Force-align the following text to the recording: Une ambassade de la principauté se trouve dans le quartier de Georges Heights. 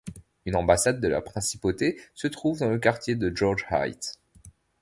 Une 0.47 0.55
ambassade 0.55 0.99
de 0.99 1.07
la 1.07 1.21
principauté 1.21 2.01
se 2.15 2.25
trouve 2.25 2.57
dans 2.57 2.69
le 2.71 2.79
quartier 2.79 3.13
de 3.13 3.31
Georges 3.37 3.67
Heights. 3.69 4.17